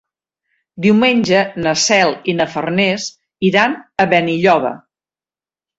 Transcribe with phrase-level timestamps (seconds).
[0.85, 3.07] Diumenge na Cel i na Farners
[3.53, 4.75] iran a Benilloba.